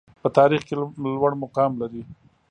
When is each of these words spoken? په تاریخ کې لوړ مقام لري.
په 0.21 0.27
تاریخ 0.37 0.61
کې 0.67 0.75
لوړ 1.21 1.31
مقام 1.43 1.71
لري. 1.81 2.01